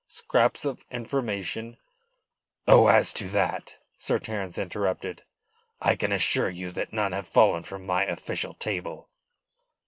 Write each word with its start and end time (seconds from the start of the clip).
Scraps 0.07 0.65
of 0.65 0.83
information" 0.89 1.77
"Oh, 2.67 2.87
as 2.87 3.13
to 3.13 3.29
that," 3.29 3.75
Sir 3.99 4.17
Terence 4.17 4.57
interrupted, 4.57 5.21
"I 5.79 5.95
can 5.95 6.11
assure 6.11 6.49
you 6.49 6.71
that 6.71 6.91
none 6.91 7.11
have 7.11 7.27
fallen 7.27 7.61
from 7.61 7.85
my 7.85 8.05
official 8.05 8.55
table." 8.55 9.09